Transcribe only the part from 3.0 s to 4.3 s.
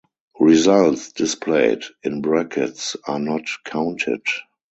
are not counted.